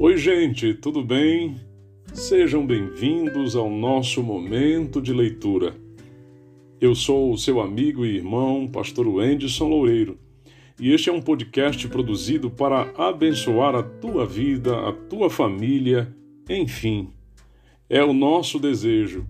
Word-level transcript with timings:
Oi, 0.00 0.16
gente, 0.16 0.74
tudo 0.74 1.02
bem? 1.02 1.56
Sejam 2.14 2.64
bem-vindos 2.64 3.56
ao 3.56 3.68
nosso 3.68 4.22
momento 4.22 5.02
de 5.02 5.12
leitura. 5.12 5.74
Eu 6.80 6.94
sou 6.94 7.32
o 7.32 7.36
seu 7.36 7.60
amigo 7.60 8.06
e 8.06 8.14
irmão, 8.14 8.68
pastor 8.68 9.08
Wenderson 9.08 9.66
Loureiro, 9.66 10.16
e 10.78 10.92
este 10.92 11.10
é 11.10 11.12
um 11.12 11.20
podcast 11.20 11.88
produzido 11.88 12.48
para 12.48 12.92
abençoar 12.96 13.74
a 13.74 13.82
tua 13.82 14.24
vida, 14.24 14.88
a 14.88 14.92
tua 14.92 15.28
família, 15.28 16.14
enfim. 16.48 17.10
É 17.90 18.04
o 18.04 18.12
nosso 18.12 18.60
desejo 18.60 19.26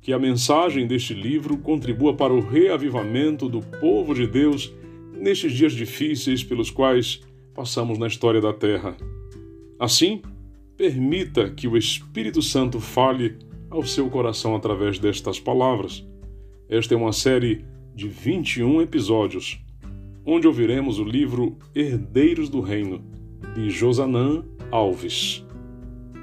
que 0.00 0.12
a 0.12 0.20
mensagem 0.20 0.86
deste 0.86 1.14
livro 1.14 1.58
contribua 1.58 2.14
para 2.14 2.32
o 2.32 2.38
reavivamento 2.38 3.48
do 3.48 3.60
povo 3.60 4.14
de 4.14 4.28
Deus 4.28 4.72
nestes 5.12 5.52
dias 5.52 5.72
difíceis 5.72 6.44
pelos 6.44 6.70
quais 6.70 7.20
passamos 7.52 7.98
na 7.98 8.06
história 8.06 8.40
da 8.40 8.52
Terra. 8.52 8.96
Assim, 9.82 10.22
permita 10.76 11.50
que 11.50 11.66
o 11.66 11.76
Espírito 11.76 12.40
Santo 12.40 12.78
fale 12.78 13.36
ao 13.68 13.82
seu 13.82 14.08
coração 14.08 14.54
através 14.54 14.96
destas 14.96 15.40
palavras. 15.40 16.06
Esta 16.68 16.94
é 16.94 16.96
uma 16.96 17.12
série 17.12 17.64
de 17.92 18.06
21 18.06 18.80
episódios, 18.80 19.60
onde 20.24 20.46
ouviremos 20.46 21.00
o 21.00 21.04
livro 21.04 21.58
Herdeiros 21.74 22.48
do 22.48 22.60
Reino, 22.60 23.04
de 23.56 23.70
Josanã 23.70 24.44
Alves. 24.70 25.44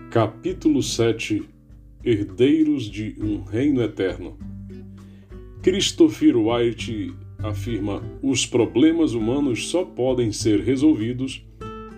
Capítulo 0.10 0.82
7 0.82 1.44
Herdeiros 2.02 2.86
de 2.90 3.18
um 3.20 3.42
Reino 3.42 3.82
Eterno. 3.82 4.38
Christopher 5.62 6.38
White 6.38 7.14
afirma: 7.40 8.02
os 8.24 8.46
problemas 8.46 9.12
humanos 9.12 9.68
só 9.68 9.84
podem 9.84 10.32
ser 10.32 10.62
resolvidos 10.62 11.46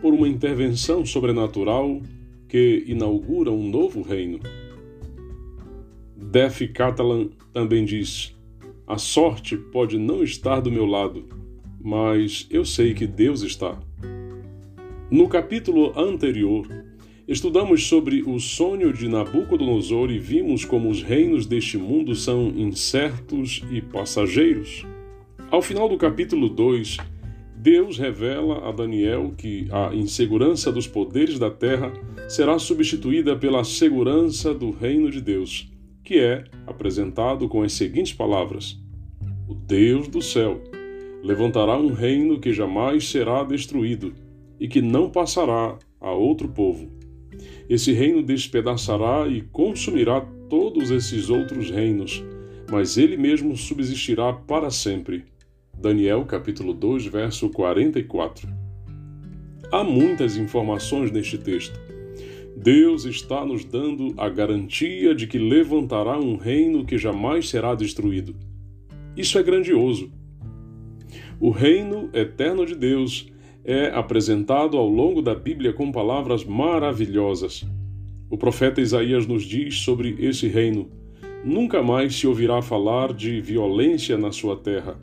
por 0.02 0.14
uma 0.14 0.28
intervenção 0.28 1.06
sobrenatural 1.06 2.02
que 2.50 2.84
inaugura 2.88 3.52
um 3.52 3.70
novo 3.70 4.02
reino. 4.02 4.40
Def 6.16 6.62
Catalan 6.74 7.30
também 7.54 7.86
diz: 7.86 8.36
A 8.88 8.98
sorte 8.98 9.56
pode 9.56 9.98
não 9.98 10.24
estar 10.24 10.60
do 10.60 10.72
meu 10.72 10.86
lado, 10.86 11.26
mas 11.82 12.48
eu 12.50 12.66
sei 12.66 12.94
que 12.94 13.06
Deus 13.06 13.42
está. 13.42 13.80
No 15.10 15.28
capítulo 15.28 15.98
anterior, 16.00 16.66
estudamos 17.28 17.86
sobre 17.88 18.24
o 18.24 18.40
sonho 18.40 18.94
de 18.94 19.08
Nabucodonosor 19.08 20.10
e 20.10 20.18
vimos 20.18 20.64
como 20.66 20.90
os 20.90 21.04
reinos 21.04 21.46
deste 21.46 21.78
mundo 21.78 22.16
são 22.16 22.48
incertos 22.50 23.62
e 23.72 23.82
passageiros. 23.82 24.86
Ao 25.50 25.62
final 25.62 25.90
do 25.90 25.98
capítulo 25.98 26.48
2, 26.48 26.98
Deus 27.62 27.95
revela 28.00 28.67
a 28.67 28.72
Daniel 28.72 29.36
que 29.38 29.67
a 29.70 29.94
insegurança 29.94 30.72
dos 30.72 30.88
poderes 30.88 31.38
da 31.38 31.52
terra 31.52 31.94
será 32.28 32.58
substituída 32.58 33.36
pela 33.36 33.64
segurança 33.64 34.52
do 34.52 34.72
reino 34.72 35.12
de 35.12 35.22
Deus, 35.22 35.72
que 36.04 36.17
é 36.17 36.44
apresentado 36.66 37.48
com 37.48 37.62
as 37.62 37.73
seguintes 37.73 38.14
palavras: 38.14 38.80
O 39.48 39.54
Deus 39.54 40.08
do 40.08 40.23
céu 40.23 40.59
levantará 41.22 41.78
um 41.78 41.94
reino 41.94 42.39
que 42.39 42.52
jamais 42.52 43.08
será 43.08 43.44
destruído 43.44 44.12
e 44.59 44.67
que 44.67 44.82
não 44.82 45.12
passará 45.12 45.78
a 46.00 46.12
outro 46.12 46.48
povo. 46.48 46.89
Esse 47.70 47.92
reino 47.92 48.23
despedaçará 48.23 49.28
e 49.28 49.42
consumirá 49.52 50.22
todos 50.50 50.89
esses 50.89 51.30
outros 51.30 51.70
reinos, 51.70 52.23
mas 52.72 52.98
ele 52.98 53.17
mesmo 53.17 53.56
subsistirá 53.56 54.34
para 54.34 54.72
sempre. 54.72 55.26
Daniel 55.82 56.24
capítulo 56.26 56.76
2, 56.76 57.08
verso 57.08 57.50
44. 57.50 58.48
Há 59.72 59.84
muitas 59.84 60.38
informações 60.38 61.10
neste 61.10 61.40
texto. 61.40 61.80
Deus 62.55 63.04
está 63.05 63.44
nos 63.44 63.66
dando 63.66 64.14
a 64.16 64.30
garantia 64.30 65.16
de 65.16 65.26
que 65.26 65.39
levantará 65.39 66.20
um 66.20 66.36
reino 66.36 66.86
que 66.86 67.00
jamais 67.00 67.50
será 67.50 67.73
destruído. 67.73 68.36
Isso 69.17 69.39
é 69.39 69.44
grandioso. 69.44 70.11
O 71.39 71.50
reino 71.50 72.11
eterno 72.14 72.64
de 72.64 72.76
Deus 72.76 73.34
é 73.66 73.88
apresentado 73.88 74.78
ao 74.78 74.88
longo 74.88 75.20
da 75.20 75.34
Bíblia 75.34 75.73
com 75.73 75.92
palavras 75.92 76.45
maravilhosas. 76.45 77.66
O 78.30 78.38
profeta 78.38 78.80
Isaías 78.80 79.26
nos 79.26 79.42
diz 79.42 79.80
sobre 79.80 80.16
esse 80.20 80.48
reino: 80.48 80.92
nunca 81.44 81.82
mais 81.82 82.16
se 82.16 82.28
ouvirá 82.28 82.61
falar 82.61 83.14
de 83.14 83.42
violência 83.42 84.16
na 84.16 84.32
sua 84.32 84.55
terra 84.55 85.00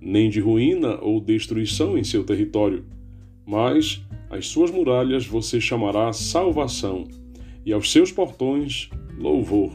nem 0.00 0.30
de 0.30 0.40
ruína 0.40 0.98
ou 1.00 1.20
destruição 1.20 1.98
em 1.98 2.04
seu 2.04 2.24
território, 2.24 2.84
mas 3.46 4.02
as 4.30 4.46
suas 4.46 4.70
muralhas 4.70 5.26
você 5.26 5.60
chamará 5.60 6.12
salvação, 6.12 7.06
e 7.66 7.72
aos 7.72 7.92
seus 7.92 8.10
portões 8.10 8.88
louvor. 9.18 9.72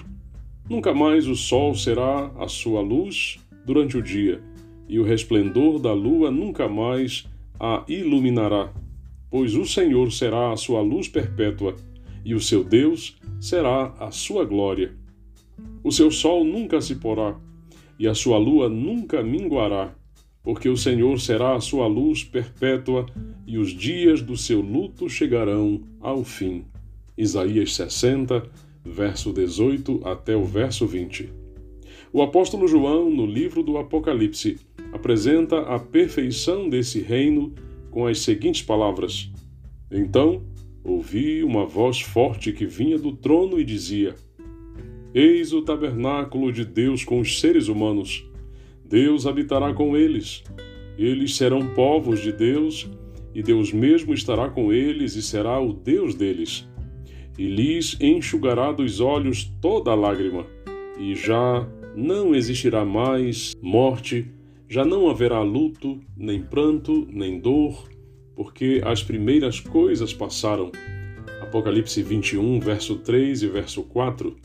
Nunca 0.67 0.93
mais 0.93 1.27
o 1.27 1.35
sol 1.35 1.75
será 1.75 2.31
a 2.39 2.47
sua 2.47 2.81
luz 2.81 3.37
durante 3.65 3.97
o 3.97 4.01
dia, 4.01 4.41
e 4.87 4.99
o 4.99 5.03
resplendor 5.03 5.79
da 5.79 5.93
lua 5.93 6.31
nunca 6.31 6.67
mais 6.67 7.27
a 7.59 7.83
iluminará, 7.87 8.73
pois 9.29 9.55
o 9.55 9.65
Senhor 9.65 10.11
será 10.11 10.51
a 10.51 10.57
sua 10.57 10.81
luz 10.81 11.07
perpétua, 11.07 11.75
e 12.23 12.33
o 12.33 12.39
seu 12.39 12.63
Deus 12.63 13.17
será 13.39 13.93
a 13.99 14.09
sua 14.09 14.43
glória. 14.43 14.95
O 15.83 15.91
seu 15.91 16.09
sol 16.09 16.43
nunca 16.43 16.81
se 16.81 16.95
porá, 16.95 17.39
e 17.99 18.07
a 18.07 18.15
sua 18.15 18.37
lua 18.37 18.67
nunca 18.67 19.21
minguará 19.21 19.93
porque 20.45 20.69
o 20.69 20.77
Senhor 20.77 21.19
será 21.19 21.55
a 21.55 21.59
sua 21.59 21.87
luz 21.87 22.23
perpétua 22.23 23.07
e 23.47 23.57
os 23.57 23.71
dias 23.71 24.21
do 24.21 24.37
seu 24.37 24.61
luto 24.61 25.09
chegarão 25.09 25.81
ao 25.99 26.23
fim. 26.23 26.65
Isaías 27.17 27.73
60, 27.73 28.47
verso 28.85 29.33
18 29.33 30.01
até 30.05 30.37
o 30.37 30.43
verso 30.43 30.85
20. 30.85 31.31
O 32.13 32.21
apóstolo 32.21 32.67
João, 32.67 33.09
no 33.09 33.25
livro 33.25 33.63
do 33.63 33.79
Apocalipse, 33.79 34.59
apresenta 34.93 35.61
a 35.61 35.79
perfeição 35.79 36.69
desse 36.69 37.01
reino 37.01 37.51
com 37.89 38.05
as 38.05 38.19
seguintes 38.19 38.61
palavras: 38.61 39.31
Então 39.89 40.43
ouvi 40.83 41.43
uma 41.43 41.65
voz 41.65 42.01
forte 42.01 42.53
que 42.53 42.67
vinha 42.67 42.99
do 42.99 43.13
trono 43.13 43.59
e 43.59 43.63
dizia: 43.63 44.13
Eis 45.11 45.53
o 45.53 45.63
tabernáculo 45.63 46.53
de 46.53 46.63
Deus 46.63 47.03
com 47.03 47.19
os 47.19 47.39
seres 47.39 47.67
humanos 47.67 48.29
Deus 48.87 49.25
habitará 49.25 49.73
com 49.73 49.97
eles. 49.97 50.43
Eles 50.97 51.35
serão 51.35 51.73
povos 51.73 52.21
de 52.21 52.31
Deus, 52.31 52.89
e 53.33 53.41
Deus 53.41 53.73
mesmo 53.73 54.13
estará 54.13 54.49
com 54.49 54.71
eles 54.71 55.15
e 55.15 55.21
será 55.21 55.59
o 55.59 55.73
Deus 55.73 56.15
deles. 56.15 56.67
E 57.37 57.47
lhes 57.47 57.97
enxugará 57.99 58.71
dos 58.71 59.01
olhos 59.01 59.43
toda 59.59 59.93
lágrima, 59.93 60.45
e 60.97 61.15
já 61.15 61.67
não 61.95 62.33
existirá 62.33 62.85
mais 62.85 63.53
morte, 63.61 64.31
já 64.69 64.85
não 64.85 65.09
haverá 65.09 65.41
luto, 65.41 65.99
nem 66.15 66.41
pranto, 66.41 67.07
nem 67.11 67.39
dor, 67.39 67.89
porque 68.35 68.81
as 68.85 69.03
primeiras 69.03 69.59
coisas 69.59 70.13
passaram. 70.13 70.71
Apocalipse 71.41 72.01
21, 72.01 72.59
verso 72.59 72.95
3 72.97 73.43
e 73.43 73.47
verso 73.47 73.83
4. 73.83 74.35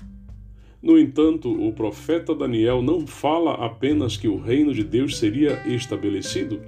No 0.83 0.99
entanto, 0.99 1.51
o 1.53 1.73
profeta 1.73 2.35
Daniel 2.35 2.81
não 2.81 3.07
fala 3.07 3.53
apenas 3.55 4.17
que 4.17 4.29
o 4.29 4.39
reino 4.39 4.73
de 4.73 4.83
Deus 4.83 5.19
seria 5.19 5.63
estabelecido, 5.67 6.61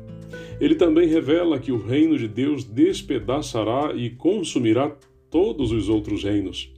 ele 0.60 0.74
também 0.74 1.08
revela 1.08 1.58
que 1.58 1.72
o 1.72 1.78
reino 1.78 2.16
de 2.16 2.28
Deus 2.28 2.62
despedaçará 2.62 3.94
e 3.96 4.10
consumirá 4.10 4.94
todos 5.30 5.72
os 5.72 5.88
outros 5.88 6.22
reinos. 6.22 6.72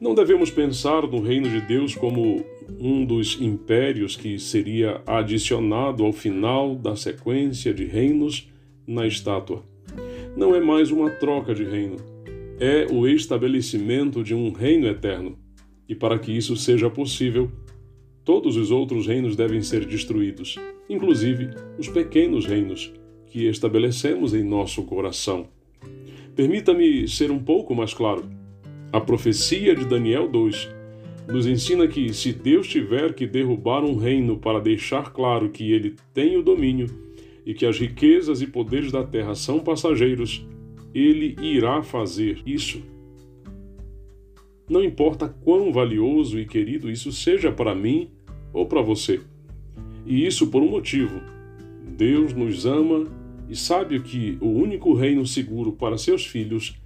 Não 0.00 0.14
devemos 0.14 0.50
pensar 0.50 1.02
no 1.02 1.20
reino 1.20 1.48
de 1.48 1.60
Deus 1.60 1.94
como 1.94 2.44
um 2.78 3.04
dos 3.04 3.40
impérios 3.40 4.14
que 4.14 4.38
seria 4.38 5.02
adicionado 5.06 6.04
ao 6.04 6.12
final 6.12 6.76
da 6.76 6.94
sequência 6.94 7.74
de 7.74 7.84
reinos 7.84 8.48
na 8.86 9.06
estátua. 9.06 9.64
Não 10.36 10.54
é 10.54 10.60
mais 10.60 10.92
uma 10.92 11.10
troca 11.10 11.52
de 11.52 11.64
reino, 11.64 11.96
é 12.60 12.86
o 12.92 13.08
estabelecimento 13.08 14.22
de 14.22 14.34
um 14.34 14.52
reino 14.52 14.86
eterno. 14.86 15.36
E 15.88 15.94
para 15.94 16.18
que 16.18 16.30
isso 16.30 16.54
seja 16.56 16.90
possível, 16.90 17.50
todos 18.24 18.56
os 18.56 18.70
outros 18.70 19.06
reinos 19.06 19.34
devem 19.34 19.62
ser 19.62 19.86
destruídos, 19.86 20.56
inclusive 20.88 21.50
os 21.78 21.88
pequenos 21.88 22.44
reinos 22.44 22.92
que 23.26 23.46
estabelecemos 23.46 24.34
em 24.34 24.42
nosso 24.42 24.82
coração. 24.82 25.48
Permita-me 26.36 27.08
ser 27.08 27.30
um 27.30 27.38
pouco 27.38 27.74
mais 27.74 27.94
claro. 27.94 28.24
A 28.92 29.00
profecia 29.00 29.74
de 29.74 29.84
Daniel 29.84 30.28
2 30.28 30.68
nos 31.26 31.46
ensina 31.46 31.86
que, 31.86 32.12
se 32.12 32.32
Deus 32.32 32.66
tiver 32.68 33.12
que 33.12 33.26
derrubar 33.26 33.84
um 33.84 33.96
reino 33.96 34.38
para 34.38 34.60
deixar 34.60 35.12
claro 35.12 35.50
que 35.50 35.72
ele 35.72 35.94
tem 36.14 36.36
o 36.36 36.42
domínio 36.42 36.86
e 37.44 37.54
que 37.54 37.66
as 37.66 37.78
riquezas 37.78 38.40
e 38.40 38.46
poderes 38.46 38.92
da 38.92 39.02
terra 39.04 39.34
são 39.34 39.60
passageiros, 39.60 40.46
ele 40.94 41.36
irá 41.40 41.82
fazer 41.82 42.40
isso 42.46 42.82
não 44.68 44.84
importa 44.84 45.28
quão 45.28 45.72
valioso 45.72 46.38
e 46.38 46.46
querido 46.46 46.90
isso 46.90 47.10
seja 47.10 47.50
para 47.50 47.74
mim 47.74 48.10
ou 48.52 48.66
para 48.66 48.82
você. 48.82 49.20
E 50.06 50.26
isso 50.26 50.48
por 50.48 50.62
um 50.62 50.68
motivo. 50.68 51.20
Deus 51.96 52.32
nos 52.32 52.66
ama 52.66 53.06
e 53.48 53.56
sabe 53.56 53.98
que 54.00 54.36
o 54.40 54.48
único 54.48 54.92
reino 54.92 55.26
seguro 55.26 55.72
para 55.72 55.96
seus 55.96 56.26
filhos 56.26 56.78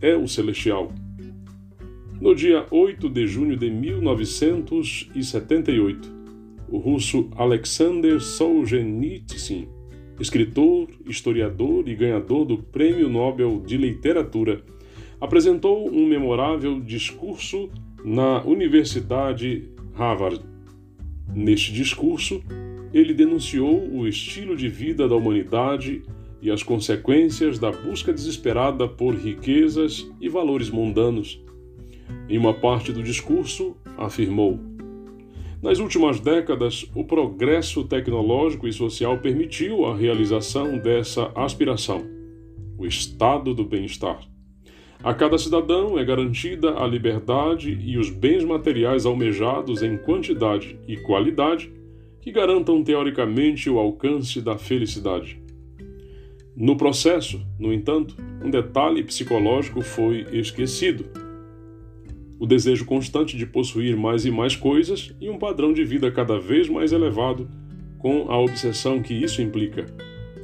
é 0.00 0.16
o 0.16 0.26
celestial. 0.26 0.90
No 2.20 2.34
dia 2.34 2.66
8 2.70 3.08
de 3.08 3.26
junho 3.28 3.56
de 3.56 3.70
1978, 3.70 6.12
o 6.68 6.78
russo 6.78 7.30
Alexander 7.36 8.20
Solzhenitsyn, 8.20 9.68
escritor, 10.18 10.88
historiador 11.06 11.88
e 11.88 11.94
ganhador 11.94 12.44
do 12.44 12.58
Prêmio 12.58 13.08
Nobel 13.08 13.62
de 13.64 13.76
Literatura, 13.76 14.64
apresentou 15.20 15.88
um 15.90 16.06
memorável 16.06 16.80
discurso 16.80 17.68
na 18.04 18.42
Universidade 18.44 19.68
Harvard. 19.94 20.40
Neste 21.34 21.72
discurso, 21.72 22.42
ele 22.92 23.12
denunciou 23.12 23.86
o 23.90 24.06
estilo 24.06 24.56
de 24.56 24.68
vida 24.68 25.08
da 25.08 25.14
humanidade 25.14 26.02
e 26.40 26.50
as 26.50 26.62
consequências 26.62 27.58
da 27.58 27.70
busca 27.70 28.12
desesperada 28.12 28.88
por 28.88 29.14
riquezas 29.14 30.08
e 30.20 30.28
valores 30.28 30.70
mundanos. 30.70 31.42
Em 32.28 32.38
uma 32.38 32.54
parte 32.54 32.92
do 32.92 33.02
discurso, 33.02 33.76
afirmou: 33.96 34.58
Nas 35.60 35.80
últimas 35.80 36.20
décadas, 36.20 36.88
o 36.94 37.04
progresso 37.04 37.84
tecnológico 37.84 38.66
e 38.68 38.72
social 38.72 39.18
permitiu 39.18 39.84
a 39.84 39.96
realização 39.96 40.78
dessa 40.78 41.30
aspiração, 41.34 42.06
o 42.78 42.86
estado 42.86 43.52
do 43.52 43.64
bem-estar. 43.64 44.20
A 45.02 45.14
cada 45.14 45.38
cidadão 45.38 45.96
é 45.96 46.04
garantida 46.04 46.76
a 46.76 46.86
liberdade 46.86 47.78
e 47.80 47.96
os 47.96 48.10
bens 48.10 48.42
materiais 48.42 49.06
almejados 49.06 49.80
em 49.80 49.96
quantidade 49.96 50.78
e 50.88 50.96
qualidade 50.96 51.72
que 52.20 52.32
garantam 52.32 52.82
teoricamente 52.82 53.70
o 53.70 53.78
alcance 53.78 54.40
da 54.40 54.58
felicidade. 54.58 55.40
No 56.56 56.76
processo, 56.76 57.40
no 57.58 57.72
entanto, 57.72 58.16
um 58.44 58.50
detalhe 58.50 59.04
psicológico 59.04 59.80
foi 59.82 60.26
esquecido: 60.32 61.04
o 62.36 62.44
desejo 62.44 62.84
constante 62.84 63.36
de 63.36 63.46
possuir 63.46 63.96
mais 63.96 64.26
e 64.26 64.30
mais 64.32 64.56
coisas 64.56 65.14
e 65.20 65.30
um 65.30 65.38
padrão 65.38 65.72
de 65.72 65.84
vida 65.84 66.10
cada 66.10 66.40
vez 66.40 66.68
mais 66.68 66.92
elevado, 66.92 67.48
com 67.98 68.30
a 68.32 68.36
obsessão 68.36 69.00
que 69.00 69.14
isso 69.14 69.40
implica. 69.40 69.86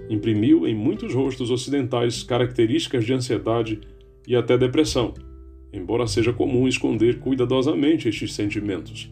Imprimiu 0.08 0.64
em 0.68 0.74
muitos 0.76 1.12
rostos 1.12 1.50
ocidentais 1.50 2.22
características 2.22 3.04
de 3.04 3.12
ansiedade 3.12 3.80
e 4.26 4.36
até 4.36 4.56
depressão, 4.56 5.14
embora 5.72 6.06
seja 6.06 6.32
comum 6.32 6.66
esconder 6.68 7.18
cuidadosamente 7.18 8.08
estes 8.08 8.34
sentimentos. 8.34 9.10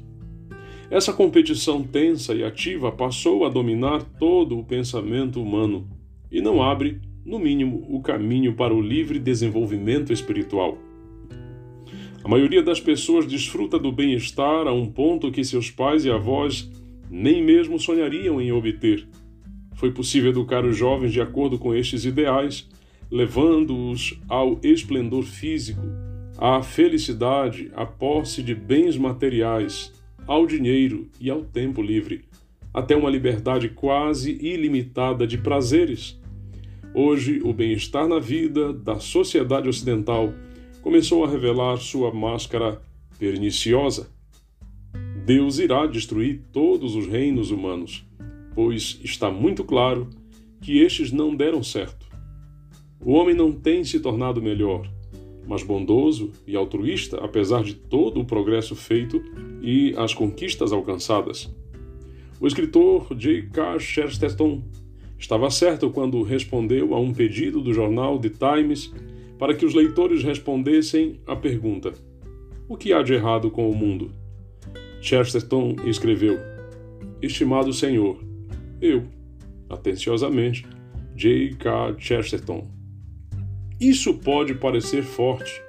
Essa 0.90 1.12
competição 1.12 1.82
tensa 1.82 2.34
e 2.34 2.44
ativa 2.44 2.92
passou 2.92 3.46
a 3.46 3.48
dominar 3.48 4.02
todo 4.18 4.58
o 4.58 4.64
pensamento 4.64 5.40
humano 5.40 5.88
e 6.30 6.40
não 6.40 6.62
abre, 6.62 7.00
no 7.24 7.38
mínimo, 7.38 7.86
o 7.88 8.00
caminho 8.02 8.54
para 8.54 8.74
o 8.74 8.80
livre 8.80 9.18
desenvolvimento 9.18 10.12
espiritual. 10.12 10.76
A 12.24 12.28
maioria 12.28 12.62
das 12.62 12.78
pessoas 12.78 13.26
desfruta 13.26 13.78
do 13.78 13.90
bem-estar 13.90 14.66
a 14.66 14.72
um 14.72 14.86
ponto 14.86 15.32
que 15.32 15.42
seus 15.42 15.70
pais 15.70 16.04
e 16.04 16.10
avós 16.10 16.70
nem 17.10 17.42
mesmo 17.42 17.78
sonhariam 17.78 18.40
em 18.40 18.52
obter. 18.52 19.08
Foi 19.74 19.90
possível 19.90 20.30
educar 20.30 20.64
os 20.64 20.76
jovens 20.76 21.12
de 21.12 21.20
acordo 21.20 21.58
com 21.58 21.74
estes 21.74 22.04
ideais 22.04 22.68
levando-os 23.12 24.18
ao 24.26 24.58
esplendor 24.62 25.24
físico, 25.24 25.82
à 26.38 26.62
felicidade, 26.62 27.70
à 27.76 27.84
posse 27.84 28.42
de 28.42 28.54
bens 28.54 28.96
materiais, 28.96 29.92
ao 30.26 30.46
dinheiro 30.46 31.06
e 31.20 31.28
ao 31.28 31.42
tempo 31.42 31.82
livre, 31.82 32.24
até 32.72 32.96
uma 32.96 33.10
liberdade 33.10 33.68
quase 33.68 34.38
ilimitada 34.40 35.26
de 35.26 35.36
prazeres. 35.36 36.18
Hoje, 36.94 37.42
o 37.44 37.52
bem-estar 37.52 38.08
na 38.08 38.18
vida 38.18 38.72
da 38.72 38.98
sociedade 38.98 39.68
ocidental 39.68 40.32
começou 40.80 41.22
a 41.22 41.28
revelar 41.28 41.76
sua 41.76 42.14
máscara 42.14 42.80
perniciosa. 43.18 44.08
Deus 45.26 45.58
irá 45.58 45.84
destruir 45.86 46.40
todos 46.50 46.96
os 46.96 47.06
reinos 47.06 47.50
humanos, 47.50 48.06
pois 48.54 48.98
está 49.04 49.30
muito 49.30 49.64
claro 49.64 50.08
que 50.62 50.80
estes 50.80 51.12
não 51.12 51.36
deram 51.36 51.62
certo. 51.62 52.11
O 53.04 53.14
homem 53.14 53.34
não 53.34 53.50
tem 53.50 53.82
se 53.82 53.98
tornado 53.98 54.40
melhor, 54.40 54.88
mas 55.46 55.64
bondoso 55.64 56.30
e 56.46 56.54
altruísta, 56.54 57.16
apesar 57.18 57.64
de 57.64 57.74
todo 57.74 58.20
o 58.20 58.24
progresso 58.24 58.76
feito 58.76 59.20
e 59.60 59.92
as 59.96 60.14
conquistas 60.14 60.72
alcançadas. 60.72 61.52
O 62.40 62.46
escritor 62.46 63.12
J. 63.16 63.42
K. 63.52 63.78
Chesterton 63.78 64.62
estava 65.18 65.50
certo 65.50 65.90
quando 65.90 66.22
respondeu 66.22 66.94
a 66.94 67.00
um 67.00 67.12
pedido 67.12 67.60
do 67.60 67.72
jornal 67.72 68.18
The 68.18 68.30
Times 68.30 68.92
para 69.38 69.54
que 69.54 69.66
os 69.66 69.74
leitores 69.74 70.22
respondessem 70.22 71.20
à 71.26 71.34
pergunta: 71.34 71.92
O 72.68 72.76
que 72.76 72.92
há 72.92 73.02
de 73.02 73.14
errado 73.14 73.50
com 73.50 73.68
o 73.68 73.74
mundo? 73.74 74.12
Chesterton 75.00 75.74
escreveu: 75.84 76.38
Estimado 77.20 77.72
Senhor, 77.72 78.22
eu, 78.80 79.04
atenciosamente, 79.68 80.64
J. 81.16 81.50
K. 81.56 81.96
Chesterton 81.98 82.81
isso 83.88 84.14
pode 84.14 84.54
parecer 84.54 85.02
forte, 85.02 85.62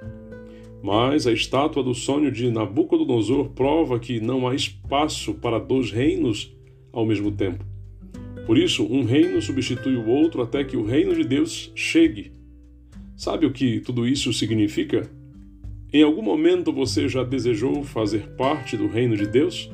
mas 0.82 1.26
a 1.26 1.32
estátua 1.32 1.82
do 1.82 1.94
sonho 1.94 2.30
de 2.30 2.50
Nabucodonosor 2.50 3.50
prova 3.50 3.98
que 3.98 4.20
não 4.20 4.46
há 4.46 4.54
espaço 4.54 5.34
para 5.34 5.58
dois 5.58 5.90
reinos 5.90 6.54
ao 6.92 7.06
mesmo 7.06 7.32
tempo. 7.32 7.64
Por 8.46 8.58
isso, 8.58 8.84
um 8.84 9.04
reino 9.04 9.40
substitui 9.40 9.96
o 9.96 10.06
outro 10.06 10.42
até 10.42 10.62
que 10.62 10.76
o 10.76 10.84
reino 10.84 11.14
de 11.14 11.24
Deus 11.24 11.72
chegue. 11.74 12.32
Sabe 13.16 13.46
o 13.46 13.52
que 13.52 13.80
tudo 13.80 14.06
isso 14.06 14.32
significa? 14.32 15.10
Em 15.92 16.02
algum 16.02 16.22
momento 16.22 16.72
você 16.72 17.08
já 17.08 17.22
desejou 17.22 17.82
fazer 17.82 18.28
parte 18.36 18.76
do 18.76 18.86
reino 18.86 19.16
de 19.16 19.26
Deus? 19.26 19.70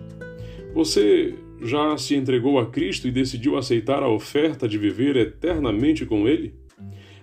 Você 0.74 1.34
já 1.62 1.96
se 1.96 2.14
entregou 2.14 2.58
a 2.58 2.66
Cristo 2.66 3.08
e 3.08 3.10
decidiu 3.10 3.56
aceitar 3.56 4.02
a 4.02 4.08
oferta 4.08 4.68
de 4.68 4.78
viver 4.78 5.16
eternamente 5.16 6.06
com 6.06 6.28
Ele? 6.28 6.59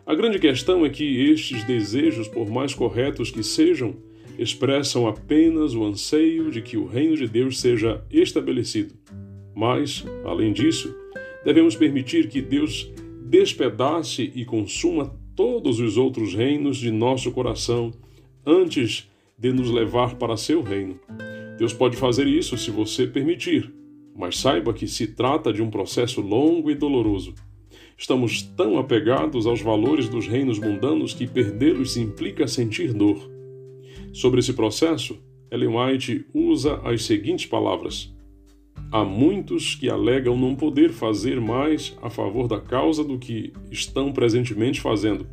A 0.08 0.16
grande 0.16 0.40
questão 0.40 0.86
é 0.86 0.90
que 0.90 1.30
estes 1.30 1.66
desejos, 1.66 2.30
por 2.30 2.50
mais 2.50 2.74
corretos 2.74 3.30
que 3.30 3.44
sejam, 3.44 3.94
expressam 4.40 5.06
apenas 5.06 5.76
o 5.76 5.84
anseio 5.84 6.50
de 6.50 6.62
que 6.62 6.78
o 6.78 6.86
reino 6.86 7.18
de 7.18 7.28
Deus 7.28 7.60
seja 7.60 8.02
estabelecido. 8.10 8.96
Mas, 9.54 10.06
além 10.24 10.54
disso, 10.54 10.96
devemos 11.44 11.76
permitir 11.76 12.30
que 12.30 12.42
Deus 12.42 12.90
despedace 13.26 14.32
e 14.34 14.46
consuma 14.46 15.14
todos 15.36 15.82
os 15.82 15.98
outros 15.98 16.34
reinos 16.34 16.78
de 16.78 16.90
nosso 16.90 17.30
coração 17.34 17.92
antes 18.46 19.12
de 19.38 19.52
nos 19.52 19.70
levar 19.70 20.16
para 20.16 20.38
seu 20.38 20.64
reino. 20.64 20.98
Deus 21.58 21.74
pode 21.74 21.98
fazer 21.98 22.28
isso 22.28 22.58
se 22.58 22.72
você 22.72 23.06
permitir, 23.06 23.74
mas 24.16 24.38
saiba 24.38 24.74
que 24.74 24.88
se 24.88 25.08
trata 25.08 25.52
de 25.52 25.62
um 25.62 25.70
processo 25.70 26.22
longo 26.22 26.72
e 26.72 26.76
doloroso. 26.76 27.36
Estamos 27.98 28.42
tão 28.42 28.78
apegados 28.78 29.48
aos 29.48 29.62
valores 29.62 30.08
dos 30.08 30.28
reinos 30.28 30.60
mundanos 30.60 31.14
que 31.14 31.28
perdê-los 31.28 31.98
implica 31.98 32.48
sentir 32.48 32.94
dor. 32.94 33.18
Sobre 34.14 34.40
esse 34.40 34.54
processo, 34.54 35.18
Ellen 35.50 35.76
White 35.76 36.26
usa 36.34 36.76
as 36.84 37.04
seguintes 37.04 37.46
palavras: 37.46 38.14
Há 38.92 39.04
muitos 39.04 39.76
que 39.76 39.90
alegam 39.90 40.38
não 40.38 40.56
poder 40.56 40.92
fazer 40.92 41.42
mais 41.42 41.98
a 42.02 42.10
favor 42.10 42.48
da 42.48 42.60
causa 42.60 43.04
do 43.04 43.18
que 43.18 43.52
estão 43.72 44.12
presentemente 44.12 44.80
fazendo. 44.80 45.28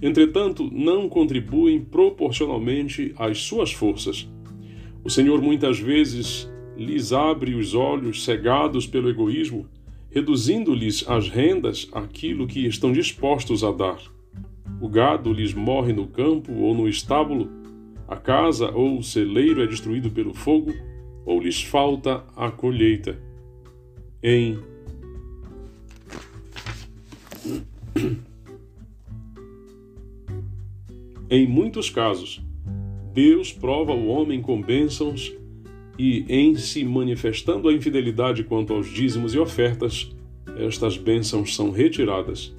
Entretanto, 0.00 0.68
não 0.70 1.08
contribuem 1.08 1.80
proporcionalmente 1.80 3.14
às 3.16 3.38
suas 3.38 3.72
forças. 3.72 4.28
O 5.02 5.08
Senhor 5.08 5.40
muitas 5.40 5.78
vezes 5.78 6.50
lhes 6.76 7.12
abre 7.12 7.54
os 7.54 7.74
olhos 7.74 8.22
cegados 8.22 8.86
pelo 8.86 9.08
egoísmo 9.08 9.66
reduzindo-lhes 10.16 11.04
as 11.06 11.28
rendas 11.28 11.90
aquilo 11.92 12.46
que 12.46 12.66
estão 12.66 12.90
dispostos 12.90 13.62
a 13.62 13.70
dar. 13.70 14.00
O 14.80 14.88
gado 14.88 15.30
lhes 15.30 15.52
morre 15.52 15.92
no 15.92 16.06
campo 16.06 16.54
ou 16.54 16.74
no 16.74 16.88
estábulo, 16.88 17.50
a 18.08 18.16
casa 18.16 18.70
ou 18.70 18.96
o 18.96 19.02
celeiro 19.02 19.62
é 19.62 19.66
destruído 19.66 20.10
pelo 20.10 20.32
fogo, 20.32 20.72
ou 21.26 21.38
lhes 21.38 21.62
falta 21.62 22.24
a 22.34 22.50
colheita. 22.50 23.18
Em 24.22 24.58
Em 31.28 31.46
muitos 31.46 31.90
casos, 31.90 32.40
Deus 33.12 33.52
prova 33.52 33.92
o 33.92 34.06
homem 34.06 34.40
com 34.40 34.62
bênçãos 34.62 35.36
e 35.98 36.24
em 36.28 36.54
se 36.56 36.84
manifestando 36.84 37.68
a 37.68 37.72
infidelidade 37.72 38.44
quanto 38.44 38.72
aos 38.72 38.88
dízimos 38.92 39.34
e 39.34 39.38
ofertas, 39.38 40.10
estas 40.58 40.96
bênçãos 40.96 41.54
são 41.54 41.70
retiradas. 41.70 42.54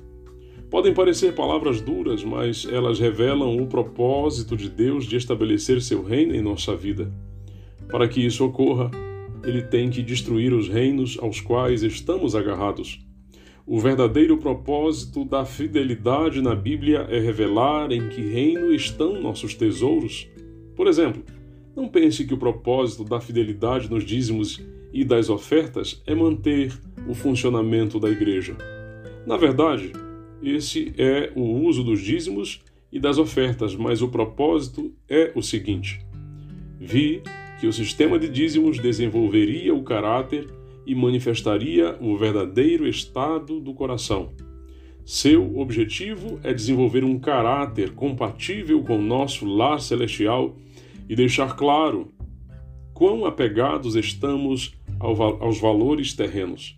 Podem 0.70 0.94
parecer 0.94 1.34
palavras 1.34 1.79
duras, 1.79 2.24
mas 2.24 2.67
elas 2.70 3.00
revelam 3.00 3.58
o 3.58 3.67
propósito 3.67 4.58
de 4.58 4.70
Deus 4.70 5.06
de 5.06 5.15
estabelecer 5.15 5.82
seu 5.82 6.03
reino 6.03 6.36
em 6.36 6.41
nossa 6.41 6.75
vida. 6.75 7.12
Para 7.88 8.08
que 8.08 8.25
isso 8.25 8.44
ocorra, 8.44 8.91
ele 9.46 9.62
tem 9.62 9.89
que 9.89 10.01
destruir 10.01 10.53
os 10.53 10.67
reinos 10.67 11.17
aos 11.22 11.39
quais 11.39 11.84
estamos 11.84 12.36
agarrados. 12.36 13.00
O 13.65 13.79
verdadeiro 13.79 14.38
propósito 14.38 15.24
da 15.24 15.46
fidelidade 15.46 16.41
na 16.41 16.56
Bíblia 16.56 17.08
é 17.10 17.20
revelar 17.20 17.91
em 17.91 18.10
que 18.10 18.22
reino 18.22 18.74
estão 18.74 19.22
nossos 19.22 19.53
tesouros. 19.53 20.27
Por 20.75 20.88
exemplo, 20.88 21.24
não 21.77 21.88
pense 21.88 22.25
que 22.25 22.34
o 22.34 22.39
propósito 22.39 23.03
da 23.03 23.22
fidelidade 23.22 23.88
nos 23.88 24.03
dízimos 24.03 24.60
e 24.91 25.05
das 25.05 25.29
ofertas 25.29 26.01
é 26.07 26.15
manter 26.15 26.74
o 27.07 27.13
funcionamento 27.13 28.00
da 28.00 28.10
igreja. 28.10 28.57
Na 29.27 29.38
verdade, 29.38 29.93
esse 30.41 30.91
é 30.98 31.31
o 31.36 31.43
uso 31.43 31.84
dos 31.84 32.01
dízimos 32.01 32.63
e 32.91 33.00
das 33.00 33.19
ofertas, 33.19 33.75
mas 33.75 34.01
o 34.01 34.07
propósito 34.07 34.91
é 35.07 35.31
o 35.36 35.43
seguinte: 35.43 36.03
vi 36.79 37.22
que 37.60 37.67
o 37.67 37.74
sistema 37.74 38.17
de 38.17 38.27
dízimos 38.27 38.79
desenvolveria 38.79 39.75
o 39.75 39.84
caráter 39.84 40.48
e 40.84 40.96
manifestaria 40.96 41.96
o 42.01 42.17
verdadeiro 42.17 42.88
estado 42.88 43.60
do 43.60 43.75
coração. 43.75 44.31
Seu 45.05 45.60
objetivo 45.60 46.39
é 46.43 46.51
desenvolver 46.51 47.03
um 47.03 47.19
caráter 47.19 47.91
compatível 47.91 48.81
com 48.81 48.98
o 48.98 49.01
nosso 49.01 49.46
lar 49.46 49.79
celestial 49.79 50.55
e 51.09 51.15
deixar 51.15 51.55
claro 51.55 52.11
quão 52.93 53.25
apegados 53.25 53.95
estamos 53.95 54.75
aos 54.99 55.59
valores 55.59 56.13
terrenos. 56.13 56.77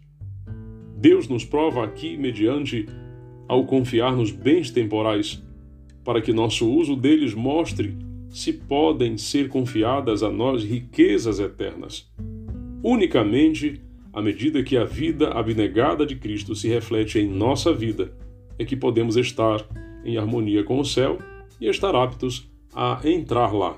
Deus 0.97 1.27
nos 1.27 1.45
prova 1.45 1.83
aqui 1.83 2.17
mediante 2.17 2.85
ao 3.47 3.65
confiar 3.65 4.15
nos 4.15 4.31
bens 4.31 4.69
temporais, 4.69 5.41
para 6.03 6.21
que 6.21 6.33
nosso 6.33 6.69
uso 6.69 6.95
deles 6.95 7.33
mostre 7.33 7.97
se 8.29 8.53
podem 8.53 9.17
ser 9.17 9.49
confiadas 9.49 10.21
a 10.21 10.29
nós 10.29 10.63
riquezas 10.63 11.39
eternas. 11.39 12.11
Unicamente 12.83 13.81
à 14.11 14.21
medida 14.21 14.63
que 14.63 14.75
a 14.75 14.83
vida 14.83 15.29
abnegada 15.29 16.05
de 16.05 16.15
Cristo 16.15 16.55
se 16.55 16.67
reflete 16.67 17.19
em 17.19 17.27
nossa 17.27 17.73
vida, 17.73 18.11
é 18.57 18.65
que 18.65 18.75
podemos 18.75 19.15
estar 19.15 19.65
em 20.03 20.17
harmonia 20.17 20.63
com 20.63 20.79
o 20.79 20.85
céu 20.85 21.17
e 21.61 21.67
estar 21.67 21.95
aptos 21.95 22.49
a 22.73 22.99
entrar 23.05 23.53
lá. 23.53 23.77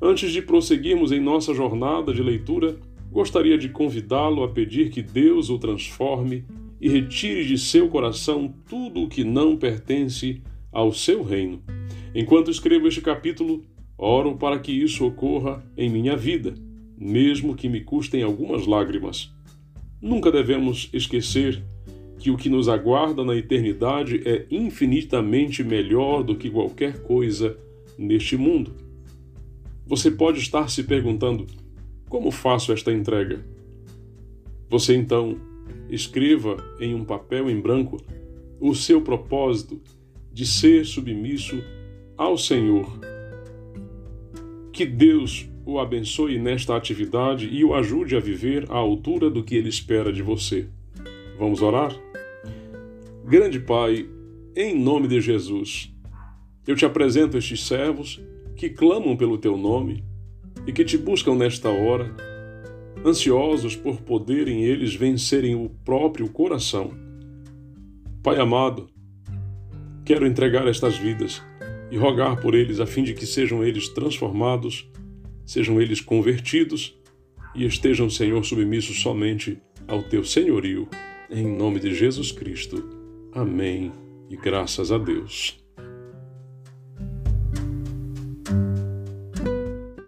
Antes 0.00 0.30
de 0.30 0.42
prosseguirmos 0.42 1.10
em 1.10 1.20
nossa 1.20 1.54
jornada 1.54 2.12
de 2.12 2.22
leitura, 2.22 2.76
gostaria 3.10 3.56
de 3.56 3.70
convidá-lo 3.70 4.42
a 4.42 4.48
pedir 4.48 4.90
que 4.90 5.00
Deus 5.00 5.48
o 5.48 5.58
transforme 5.58 6.44
e 6.78 6.88
retire 6.88 7.46
de 7.46 7.56
seu 7.56 7.88
coração 7.88 8.52
tudo 8.68 9.02
o 9.02 9.08
que 9.08 9.24
não 9.24 9.56
pertence 9.56 10.42
ao 10.70 10.92
seu 10.92 11.22
reino. 11.22 11.62
Enquanto 12.14 12.50
escrevo 12.50 12.86
este 12.86 13.00
capítulo, 13.00 13.64
oro 13.96 14.36
para 14.36 14.58
que 14.58 14.70
isso 14.70 15.06
ocorra 15.06 15.64
em 15.76 15.88
minha 15.88 16.14
vida, 16.14 16.54
mesmo 16.98 17.54
que 17.54 17.68
me 17.68 17.80
custem 17.80 18.22
algumas 18.22 18.66
lágrimas. 18.66 19.32
Nunca 20.00 20.30
devemos 20.30 20.90
esquecer 20.92 21.62
que 22.18 22.30
o 22.30 22.36
que 22.36 22.50
nos 22.50 22.68
aguarda 22.68 23.24
na 23.24 23.34
eternidade 23.34 24.20
é 24.26 24.44
infinitamente 24.50 25.64
melhor 25.64 26.22
do 26.22 26.36
que 26.36 26.50
qualquer 26.50 27.02
coisa 27.02 27.56
neste 27.96 28.36
mundo. 28.36 28.85
Você 29.86 30.10
pode 30.10 30.40
estar 30.40 30.68
se 30.68 30.82
perguntando: 30.82 31.46
como 32.08 32.30
faço 32.30 32.72
esta 32.72 32.92
entrega? 32.92 33.44
Você 34.68 34.96
então 34.96 35.38
escreva 35.88 36.56
em 36.80 36.94
um 36.94 37.04
papel 37.04 37.48
em 37.48 37.60
branco 37.60 37.96
o 38.60 38.74
seu 38.74 39.00
propósito 39.00 39.80
de 40.32 40.44
ser 40.44 40.84
submisso 40.84 41.62
ao 42.16 42.36
Senhor. 42.36 42.98
Que 44.72 44.84
Deus 44.84 45.48
o 45.64 45.78
abençoe 45.78 46.38
nesta 46.38 46.76
atividade 46.76 47.48
e 47.48 47.64
o 47.64 47.74
ajude 47.74 48.16
a 48.16 48.20
viver 48.20 48.70
à 48.70 48.76
altura 48.76 49.30
do 49.30 49.42
que 49.42 49.54
ele 49.54 49.68
espera 49.68 50.12
de 50.12 50.22
você. 50.22 50.68
Vamos 51.38 51.62
orar? 51.62 51.94
Grande 53.24 53.60
Pai, 53.60 54.08
em 54.54 54.78
nome 54.78 55.08
de 55.08 55.20
Jesus, 55.20 55.92
eu 56.66 56.76
te 56.76 56.84
apresento 56.84 57.36
estes 57.36 57.64
servos 57.64 58.20
que 58.56 58.70
clamam 58.70 59.16
pelo 59.16 59.38
teu 59.38 59.56
nome 59.56 60.02
e 60.66 60.72
que 60.72 60.84
te 60.84 60.96
buscam 60.96 61.34
nesta 61.34 61.68
hora 61.68 62.14
ansiosos 63.04 63.76
por 63.76 64.00
poderem 64.00 64.64
eles 64.64 64.94
vencerem 64.94 65.54
o 65.54 65.68
próprio 65.84 66.28
coração. 66.28 66.90
Pai 68.22 68.40
amado, 68.40 68.88
quero 70.04 70.26
entregar 70.26 70.66
estas 70.66 70.96
vidas 70.96 71.42
e 71.90 71.96
rogar 71.96 72.40
por 72.40 72.54
eles 72.54 72.80
a 72.80 72.86
fim 72.86 73.04
de 73.04 73.14
que 73.14 73.26
sejam 73.26 73.62
eles 73.62 73.88
transformados, 73.90 74.90
sejam 75.44 75.80
eles 75.80 76.00
convertidos 76.00 76.98
e 77.54 77.64
estejam, 77.64 78.10
Senhor, 78.10 78.44
submissos 78.44 79.00
somente 79.00 79.58
ao 79.86 80.02
teu 80.02 80.24
senhorio. 80.24 80.88
Em 81.30 81.46
nome 81.46 81.78
de 81.78 81.94
Jesus 81.94 82.32
Cristo. 82.32 82.82
Amém 83.32 83.92
e 84.28 84.36
graças 84.36 84.90
a 84.90 84.98
Deus. 84.98 85.65